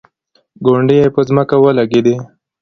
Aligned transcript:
ګونډې 0.65 0.95
یې 1.01 1.07
په 1.15 1.21
ځمکه 1.27 1.55
ولګېدې. 1.59 2.15